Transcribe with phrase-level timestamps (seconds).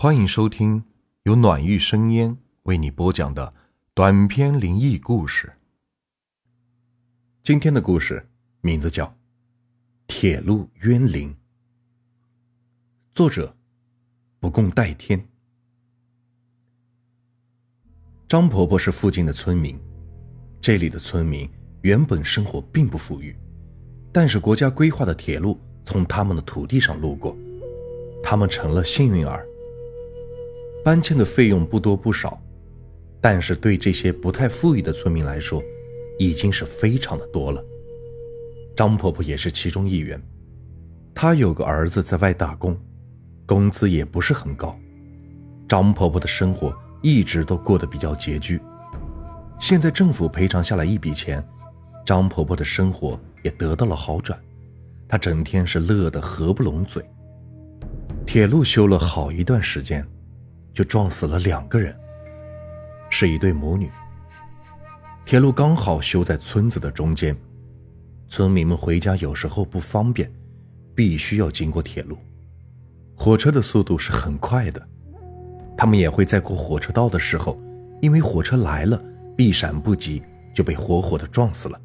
[0.00, 0.84] 欢迎收听
[1.24, 3.52] 由暖玉生烟为你播讲的
[3.94, 5.52] 短篇灵异故事。
[7.42, 8.24] 今天的故事
[8.60, 9.06] 名字叫
[10.06, 11.30] 《铁路冤灵》，
[13.12, 13.56] 作者
[14.38, 15.20] 不共戴天。
[18.28, 19.76] 张婆婆是附近的村民，
[20.60, 21.50] 这里的村民
[21.82, 23.36] 原本生活并不富裕，
[24.12, 27.36] 但是国家规划的铁路从他们的土地上路过，
[28.22, 29.44] 他们成了幸运儿。
[30.84, 32.40] 搬迁的费用不多不少，
[33.20, 35.62] 但是对这些不太富裕的村民来说，
[36.18, 37.62] 已经是非常的多了。
[38.74, 40.22] 张婆婆也是其中一员，
[41.14, 42.78] 她有个儿子在外打工，
[43.44, 44.78] 工资也不是很高。
[45.68, 48.60] 张婆婆的生活一直都过得比较拮据，
[49.58, 51.44] 现在政府赔偿下来一笔钱，
[52.06, 54.40] 张婆婆的生活也得到了好转，
[55.08, 57.04] 她整天是乐得合不拢嘴。
[58.24, 60.06] 铁路修了好一段时间。
[60.78, 61.92] 就撞死了两个人，
[63.10, 63.90] 是一对母女。
[65.24, 67.36] 铁路刚好修在村子的中间，
[68.28, 70.30] 村民们回家有时候不方便，
[70.94, 72.16] 必须要经过铁路。
[73.16, 74.80] 火车的速度是很快的，
[75.76, 77.60] 他们也会在过火车道的时候，
[78.00, 79.02] 因为火车来了，
[79.36, 80.22] 避闪不及，
[80.54, 81.80] 就被活活的撞死了。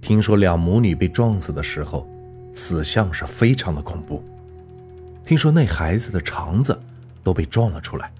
[0.00, 2.08] 听说两母女被撞死的时候，
[2.52, 4.20] 死相是非常的恐怖。
[5.24, 6.76] 听说那孩子的肠子。
[7.22, 8.12] 都被撞了出来，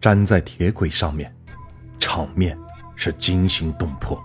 [0.00, 1.34] 粘在铁轨上面，
[1.98, 2.58] 场面
[2.96, 4.22] 是惊心动魄。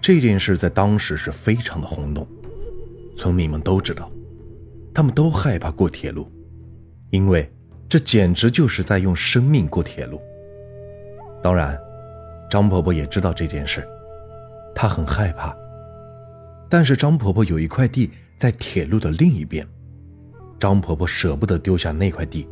[0.00, 2.26] 这件事在当时是非常的轰动，
[3.16, 4.10] 村民们都知道，
[4.94, 6.30] 他们都害怕过铁路，
[7.10, 7.50] 因为
[7.88, 10.20] 这简直就是在用生命过铁路。
[11.42, 11.78] 当然，
[12.50, 13.86] 张婆婆也知道这件事，
[14.74, 15.54] 她很害怕。
[16.68, 19.66] 但是张婆婆有一块地在铁路的另一边。
[20.60, 22.46] 张婆婆舍不得丢下那块地，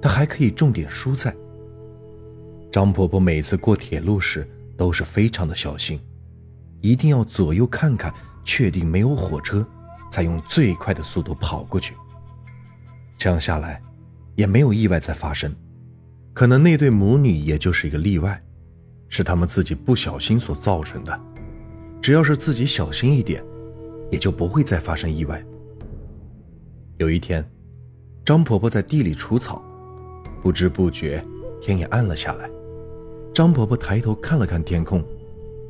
[0.00, 1.34] 她还可以种点蔬菜。
[2.70, 5.98] 张婆婆每次过铁路时都是非常的小心，
[6.80, 8.14] 一定要左右看看，
[8.44, 9.66] 确定没有火车，
[10.08, 11.94] 才用最快的速度跑过去。
[13.18, 13.82] 这样下来，
[14.36, 15.52] 也没有意外再发生。
[16.32, 18.40] 可能那对母女也就是一个例外，
[19.08, 21.20] 是他们自己不小心所造成的。
[22.00, 23.42] 只要是自己小心一点，
[24.12, 25.44] 也就不会再发生意外。
[26.98, 27.48] 有一天，
[28.24, 29.62] 张婆婆在地里除草，
[30.42, 31.24] 不知不觉
[31.60, 32.50] 天也暗了下来。
[33.32, 35.00] 张婆婆抬头看了看天空，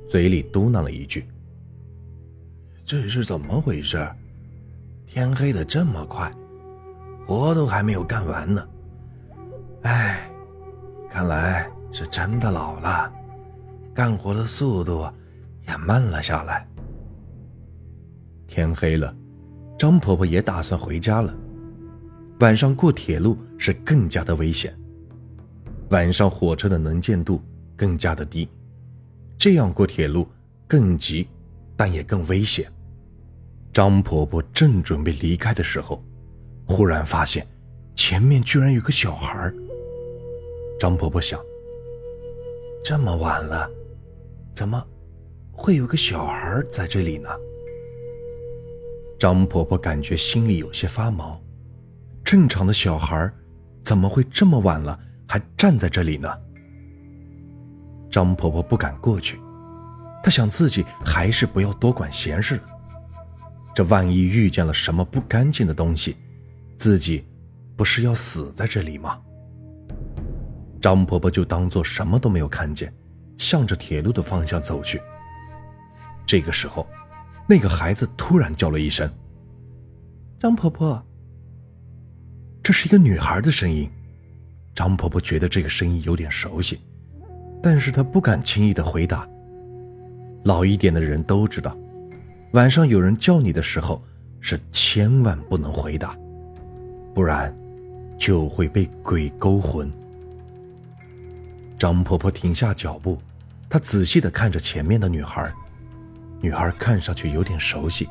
[0.09, 1.27] 嘴里嘟囔了一句
[2.83, 4.09] ：“这是怎么回事？
[5.07, 6.31] 天黑的这么快，
[7.27, 8.67] 活都还没有干完呢。
[9.83, 10.31] 哎，
[11.11, 13.13] 看来是真的老了，
[13.93, 15.07] 干活的速度
[15.67, 16.67] 也慢了下来。”
[18.49, 19.15] 天黑了。
[19.79, 21.33] 张婆婆也打算回家了。
[22.41, 24.77] 晚上过铁路是更加的危险，
[25.91, 27.41] 晚上火车的能见度
[27.77, 28.49] 更加的低，
[29.39, 30.27] 这样过铁路
[30.67, 31.29] 更急，
[31.77, 32.71] 但也更危险。
[33.73, 36.03] 张婆婆正准备离开的时候，
[36.67, 37.47] 忽然发现
[37.95, 39.53] 前面居然有个小孩。
[40.79, 41.41] 张婆婆想：
[42.85, 43.71] 这么晚了，
[44.53, 44.85] 怎么
[45.53, 47.29] 会有个小孩在这里呢？
[49.19, 51.43] 张婆婆感觉心里有些发毛，
[52.23, 53.29] 正常的小孩
[53.83, 54.97] 怎么会这么晚了
[55.27, 56.33] 还站在这里呢？
[58.09, 59.41] 张婆婆不敢过去，
[60.23, 62.63] 她想自己还是不要多管闲事了。
[63.75, 66.17] 这万一遇见了什么不干净的东西，
[66.77, 67.27] 自己
[67.77, 69.19] 不是要死在这里吗？
[70.81, 72.95] 张婆婆就当做什么都没有看见，
[73.37, 75.03] 向着铁路的方向走去。
[76.25, 76.87] 这个时候。
[77.51, 79.11] 那个孩子突然叫了一声
[80.39, 81.03] ：“张婆婆。”
[82.63, 83.91] 这是一个女孩的声音。
[84.75, 86.79] 张婆婆觉得这个声音有点熟悉，
[87.63, 89.27] 但是她不敢轻易的回答。
[90.45, 91.75] 老一点的人都知道，
[92.53, 94.05] 晚上有人叫你的时候，
[94.41, 96.15] 是千万不能回答，
[97.15, 97.57] 不然
[98.19, 99.91] 就会被鬼勾魂。
[101.79, 103.17] 张婆婆停下脚步，
[103.71, 105.51] 她仔细的看着前面的女孩。
[106.41, 108.09] 女孩看上去有点熟悉，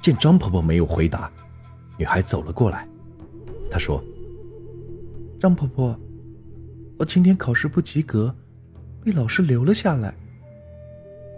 [0.00, 1.30] 见张婆婆没有回答，
[1.96, 2.86] 女孩走了过来。
[3.70, 4.02] 她说
[5.38, 5.96] ：“张婆婆，
[6.98, 8.34] 我今天考试不及格，
[9.04, 10.12] 被老师留了下来。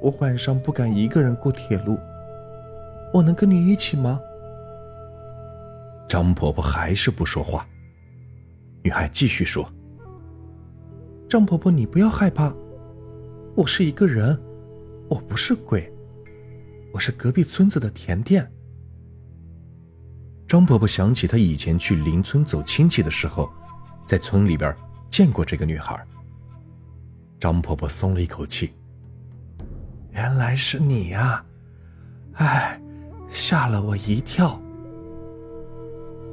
[0.00, 1.99] 我晚上不敢一个人过铁路，
[3.12, 4.19] 我能跟你一起吗？”
[6.08, 7.66] 张婆婆还是不说话。
[8.82, 9.70] 女孩继续说
[11.28, 12.50] ：“张婆婆，你不要害怕，
[13.55, 14.40] 我是一个人，
[15.10, 15.93] 我不是鬼。”
[16.98, 18.50] 是隔壁村子的甜甜。
[20.46, 23.50] 张婆婆想起她以前去邻村走亲戚的时候，
[24.06, 24.74] 在村里边
[25.10, 26.02] 见过这个女孩。
[27.38, 28.72] 张婆婆松了一口气。
[30.10, 31.44] 原来是你呀！
[32.34, 32.80] 哎，
[33.28, 34.60] 吓了我一跳。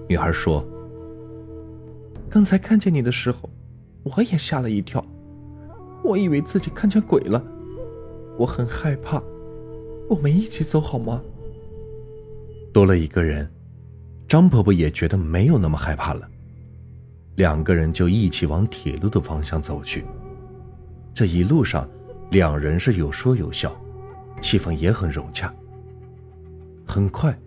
[0.07, 0.65] 女孩说
[2.29, 3.49] ：“刚才看见你的时候，
[4.03, 5.05] 我也吓了一跳，
[6.03, 7.43] 我以为自己看见鬼了，
[8.37, 9.21] 我很害怕。
[10.09, 11.21] 我们一起走好吗？”
[12.73, 13.49] 多了一个人，
[14.27, 16.29] 张婆婆也觉得没有那么害怕了。
[17.35, 20.05] 两个人就一起往铁路的方向走去。
[21.13, 21.89] 这一路上，
[22.31, 23.75] 两人是有说有笑，
[24.41, 25.53] 气氛也很融洽。
[26.85, 27.37] 很快，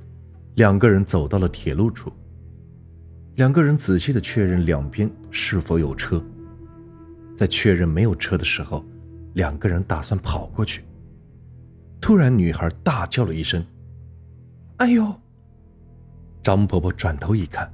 [0.57, 2.13] 两个人走到了铁路处。
[3.37, 6.23] 两个人仔细的确认两边是否有车。
[7.37, 8.85] 在确认没有车的时候，
[9.35, 10.83] 两个人打算跑过去。
[12.01, 13.65] 突然，女孩大叫了一声
[14.79, 15.15] ：“哎呦！”
[16.43, 17.71] 张婆婆转头一看，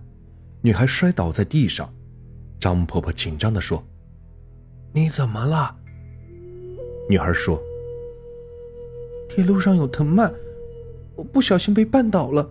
[0.63, 1.93] 女孩摔倒在地上。
[2.59, 3.85] 张婆婆紧张的说
[4.93, 5.77] ：“你怎么了？”
[7.09, 7.63] 女孩说
[9.29, 10.33] ：“铁路上有藤蔓，
[11.15, 12.51] 我不小心被绊倒了，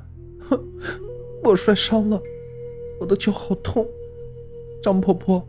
[1.43, 2.21] 我摔伤了。”
[3.01, 3.85] 我的脚好痛，
[4.81, 5.45] 张婆婆，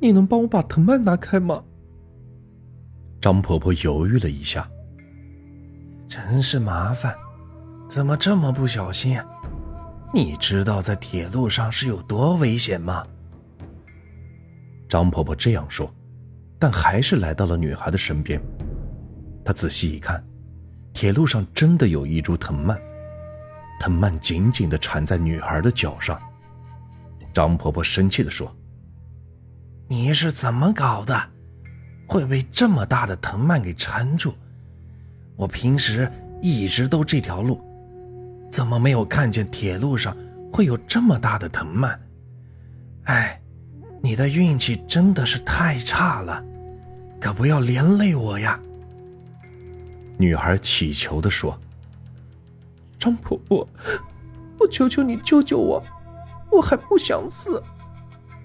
[0.00, 1.64] 你能帮我把藤蔓拿开吗？
[3.20, 4.70] 张婆婆犹豫了一下，
[6.08, 7.14] 真是麻烦，
[7.86, 9.20] 怎么这么不小心？
[10.14, 13.06] 你知道在铁路上是有多危险吗？
[14.88, 15.94] 张婆婆这样说，
[16.58, 18.40] 但还是来到了女孩的身边。
[19.44, 20.24] 她仔细一看，
[20.94, 22.80] 铁路上真的有一株藤蔓，
[23.78, 26.18] 藤蔓紧紧的缠在女孩的脚上。
[27.34, 28.50] 张婆婆生气地说
[29.88, 31.14] ：“你是怎么搞的？
[32.08, 34.32] 会被这么大的藤蔓给缠住？
[35.38, 36.10] 我平时
[36.42, 37.60] 一直都这条路，
[38.50, 40.14] 怎么没有看见铁路上
[40.52, 41.96] 会有这么大的藤蔓？
[43.04, 43.40] 哎，
[44.02, 46.44] 你的运气真的是太差了，
[47.20, 48.58] 可不要连累我呀！”
[50.18, 51.56] 女孩乞求的说
[52.98, 53.66] ：“张婆婆，
[54.58, 55.80] 我求求你救救我！”
[56.50, 57.62] 我还不想死，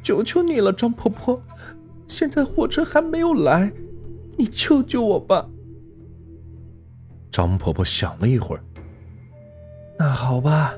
[0.03, 1.41] 求求你了，张婆婆！
[2.07, 3.71] 现在火车还没有来，
[4.37, 5.49] 你救救我吧。
[7.33, 8.63] 张婆婆想了一会儿，
[9.97, 10.75] 那好吧。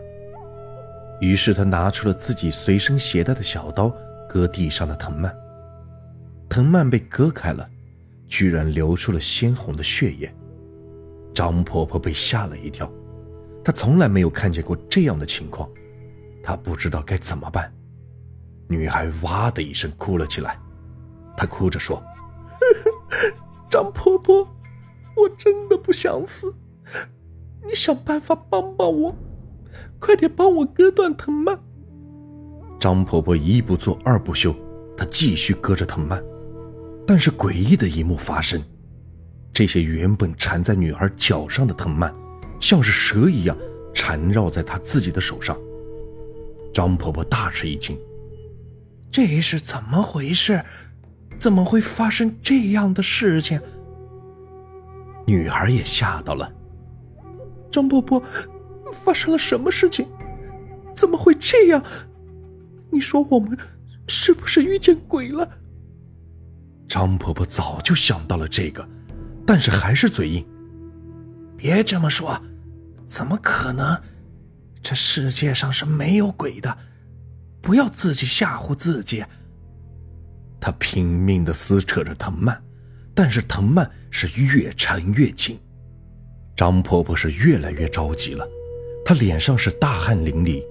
[1.20, 3.94] 于是她拿出了自己随身携带的小刀，
[4.30, 5.36] 割地上的藤蔓。
[6.48, 7.70] 藤蔓被割开了，
[8.30, 10.34] 居然流出了鲜红的血液。
[11.34, 12.90] 张婆婆被吓了一跳，
[13.62, 15.70] 她从来没有看见过这样的情况。
[16.42, 17.70] 她不知道该怎么办，
[18.70, 20.58] 女孩哇的一声哭了起来。
[21.36, 22.02] 她哭着说
[23.70, 24.48] ：“张婆婆，
[25.16, 26.54] 我真的不想死，
[27.66, 29.16] 你想办法帮帮我，
[30.00, 31.60] 快点帮我割断藤蔓。”
[32.80, 34.56] 张婆婆一不做二不休，
[34.98, 36.24] 她继续割着藤蔓。
[37.08, 38.62] 但是诡异的一幕发生，
[39.54, 42.14] 这些原本缠在女孩脚上的藤蔓，
[42.60, 43.58] 像是蛇一样
[43.94, 45.58] 缠绕在她自己的手上。
[46.74, 47.98] 张婆婆大吃一惊，
[49.10, 50.62] 这是怎么回事？
[51.38, 53.60] 怎么会发生这样的事情？
[55.26, 56.52] 女孩也吓到了。
[57.72, 58.22] 张婆婆，
[58.92, 60.08] 发生了什么事情？
[60.96, 61.84] 怎么会这样？
[62.92, 63.58] 你说我们
[64.08, 65.50] 是不是遇见鬼了？
[66.88, 68.88] 张婆婆早就想到了这个，
[69.46, 70.46] 但是还是嘴硬。
[71.58, 72.40] 别这么说，
[73.08, 74.00] 怎么可能？
[74.82, 76.78] 这世界上是没有鬼的，
[77.60, 79.26] 不要自己吓唬自己。
[80.62, 82.64] 他拼命的撕扯着藤蔓，
[83.16, 85.58] 但是藤蔓是越缠越紧。
[86.56, 88.48] 张婆婆是越来越着急了，
[89.04, 90.64] 她脸上是大汗淋漓。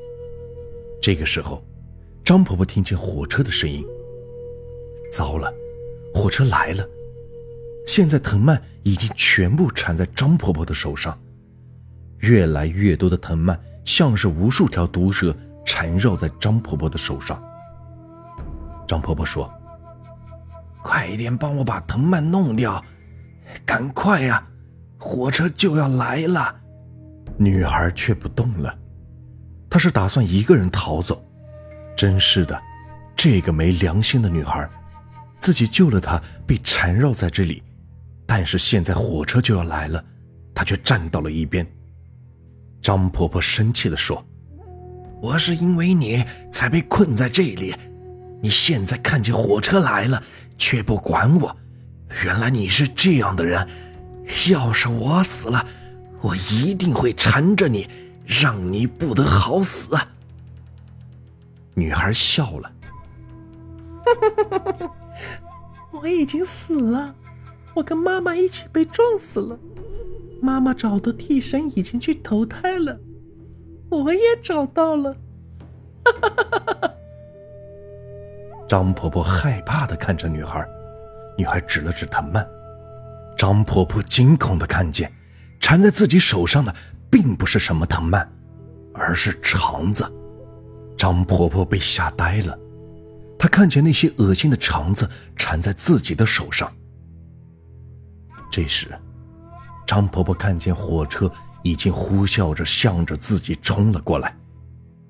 [1.03, 1.65] 这个时候，
[2.25, 3.85] 张婆婆听见火车的声音。
[5.11, 5.53] 糟了，
[6.15, 6.89] 火车来了！
[7.87, 11.19] 现在藤蔓已经全部缠在张婆婆的手上，
[12.19, 13.59] 越来越多的藤蔓。
[13.85, 17.39] 像是无数条毒蛇缠绕在张婆婆的手上。
[18.89, 19.53] 张婆婆说
[20.85, 22.85] ：“快一点帮我把藤蔓弄掉，
[23.65, 24.47] 赶快呀，
[24.99, 26.55] 火车就要来了。”
[27.39, 28.79] 女孩却不动了，
[29.71, 31.25] 她是打算一个人逃走。
[31.97, 32.61] 真是的，
[33.17, 34.69] 这个没良心的女孩，
[35.41, 37.63] 自己救了她，被缠绕在这里，
[38.27, 40.05] 但是现在火车就要来了，
[40.55, 41.67] 她却站到了一边。
[42.83, 44.23] 张婆婆生气地说
[45.23, 46.23] ：“我是因为你
[46.53, 47.75] 才被困在这里，
[48.45, 50.23] 你现在看见火车来了
[50.59, 51.57] 却不管我，
[52.27, 53.67] 原来你是这样的人。
[54.51, 55.67] 要是我死了，
[56.21, 57.89] 我一定会缠着你，
[58.27, 59.97] 让你不得好死。”
[61.73, 62.71] 女孩笑了
[65.91, 67.15] ：“我已经死了，
[67.73, 69.59] 我跟妈妈一起被撞死了。
[70.43, 73.01] 妈妈找的替身已经去投胎了，
[73.89, 75.17] 我也找到了。”
[76.05, 76.94] 哈哈哈哈哈
[78.69, 80.67] 张婆婆害怕的看着女孩，
[81.37, 82.47] 女孩指了指藤蔓。
[83.37, 85.13] 张婆婆惊恐的看见，
[85.61, 86.75] 缠在自己手上的
[87.11, 88.27] 并不是什么藤蔓，
[88.95, 90.11] 而是肠子。
[90.97, 92.59] 张婆婆被吓呆了，
[93.39, 96.73] 她看见那些恶心的肠子缠在自己的手上。
[98.51, 98.97] 这时，
[99.87, 101.31] 张婆婆看见火车
[101.63, 104.35] 已经呼啸着向着自己冲了过来。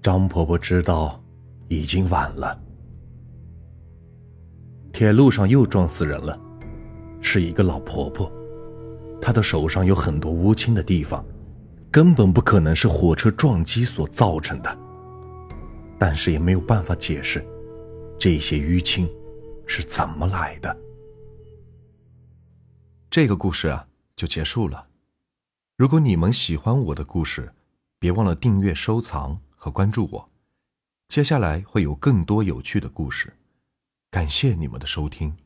[0.03, 1.23] 张婆婆知道，
[1.69, 2.59] 已经晚了。
[4.95, 6.41] 铁路上又撞死人了，
[7.21, 8.31] 是一个老婆婆，
[9.21, 11.27] 她的手上有很多乌青的地方，
[11.91, 14.79] 根本不可能是火车撞击所造成的。
[15.99, 17.45] 但是也没有办法解释，
[18.17, 19.11] 这些淤青
[19.67, 20.77] 是怎么来的。
[23.11, 23.85] 这个故事啊，
[24.15, 24.87] 就结束了。
[25.77, 27.53] 如果你们喜欢我的故事，
[27.99, 29.37] 别忘了订阅、收藏。
[29.57, 30.29] 和关注我，
[31.09, 33.33] 接下来会有更多有趣的故事。
[34.15, 35.44] 感谢你们的收听。